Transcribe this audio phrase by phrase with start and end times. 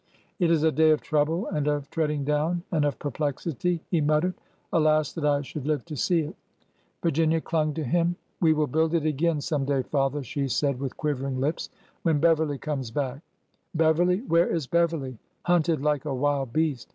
[0.39, 4.33] It is a day of trouble, and of treading down, and of perplexity," he muttered.
[4.73, 6.35] Alas 1 that I should live to see it 1"
[7.03, 10.97] Virginia clung to him.'' We will build it again some day, father," she said, with
[10.97, 11.69] quivering lips,
[12.01, 13.21] —"when Beverly comes back
[13.75, 15.19] —"Beverly 1 Where is Beverly?
[15.43, 16.89] Hunted like a wild beast